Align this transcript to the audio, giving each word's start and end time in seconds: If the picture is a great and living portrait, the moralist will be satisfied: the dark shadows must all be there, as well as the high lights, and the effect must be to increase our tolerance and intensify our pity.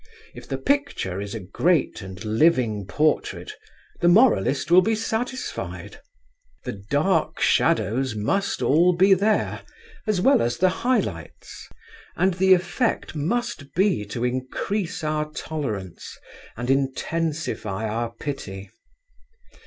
If 0.33 0.47
the 0.49 0.57
picture 0.57 1.21
is 1.21 1.35
a 1.35 1.39
great 1.39 2.01
and 2.01 2.25
living 2.25 2.87
portrait, 2.87 3.51
the 3.99 4.07
moralist 4.07 4.71
will 4.71 4.81
be 4.81 4.95
satisfied: 4.95 5.99
the 6.63 6.71
dark 6.89 7.39
shadows 7.39 8.15
must 8.15 8.63
all 8.63 8.93
be 8.93 9.13
there, 9.13 9.61
as 10.07 10.19
well 10.19 10.41
as 10.41 10.57
the 10.57 10.69
high 10.69 11.01
lights, 11.01 11.69
and 12.15 12.33
the 12.33 12.55
effect 12.55 13.13
must 13.15 13.75
be 13.75 14.03
to 14.05 14.23
increase 14.25 15.03
our 15.03 15.29
tolerance 15.33 16.17
and 16.57 16.71
intensify 16.71 17.87
our 17.87 18.09
pity. 18.11 18.71